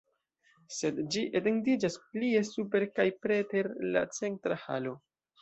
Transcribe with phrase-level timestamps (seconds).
[0.77, 4.97] Sed ĝi etendiĝas plie super kaj preter la centra halo.